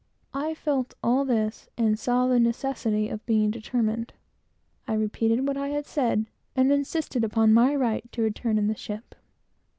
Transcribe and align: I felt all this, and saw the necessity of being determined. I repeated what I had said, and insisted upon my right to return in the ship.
I 0.33 0.55
felt 0.55 0.95
all 1.03 1.25
this, 1.25 1.69
and 1.77 1.99
saw 1.99 2.25
the 2.25 2.39
necessity 2.39 3.07
of 3.07 3.23
being 3.27 3.51
determined. 3.51 4.13
I 4.87 4.95
repeated 4.95 5.47
what 5.47 5.57
I 5.57 5.67
had 5.67 5.85
said, 5.85 6.25
and 6.55 6.71
insisted 6.71 7.23
upon 7.23 7.53
my 7.53 7.75
right 7.75 8.11
to 8.13 8.23
return 8.23 8.57
in 8.57 8.65
the 8.65 8.73
ship. 8.75 9.13